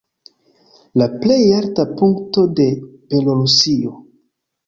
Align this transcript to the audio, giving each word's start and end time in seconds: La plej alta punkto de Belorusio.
La 1.01 1.07
plej 1.25 1.37
alta 1.57 1.85
punkto 2.01 2.45
de 2.61 2.67
Belorusio. 3.15 3.93